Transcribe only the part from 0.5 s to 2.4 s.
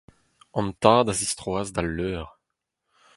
An tad a zistroas d’ al leur.